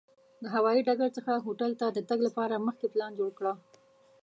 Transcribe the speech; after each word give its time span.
د 0.43 0.45
هوایي 0.55 0.81
ډګر 0.87 1.09
څخه 1.17 1.31
هوټل 1.45 1.71
ته 1.79 1.85
د 1.91 1.99
تګ 2.09 2.19
لپاره 2.27 2.63
مخکې 2.67 2.87
پلان 2.93 3.11
جوړ 3.19 3.31
کړه. 3.39 3.53